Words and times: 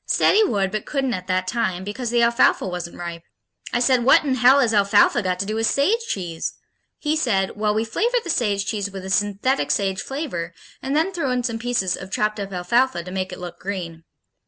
Said 0.07 0.33
he 0.33 0.43
would 0.43 0.71
but 0.71 0.87
couldn't 0.87 1.13
at 1.13 1.27
that 1.27 1.47
time 1.47 1.83
because 1.83 2.09
the 2.09 2.23
alfalfa 2.23 2.65
wasn't 2.67 2.97
ripe. 2.97 3.21
I 3.71 3.79
said, 3.79 4.03
"What 4.03 4.23
in 4.25 4.33
hell 4.33 4.59
has 4.59 4.73
alfalfa 4.73 5.21
got 5.21 5.37
to 5.37 5.45
do 5.45 5.53
with 5.53 5.67
sage 5.67 6.01
cheese?" 6.07 6.53
He 6.97 7.15
said, 7.15 7.51
"Well, 7.55 7.75
we 7.75 7.85
flavor 7.85 8.17
the 8.23 8.31
sage 8.31 8.65
cheese 8.65 8.89
with 8.89 9.05
a 9.05 9.11
synthetic 9.11 9.69
sage 9.69 10.01
flavor 10.01 10.55
and 10.81 10.95
then 10.95 11.13
throw 11.13 11.29
in 11.29 11.43
some 11.43 11.59
pieces 11.59 11.95
of 11.95 12.09
chopped 12.09 12.39
up 12.39 12.51
alfalfa 12.51 13.03
to 13.03 13.11
make 13.11 13.31
it 13.31 13.37
look 13.37 13.59
green." 13.59 14.03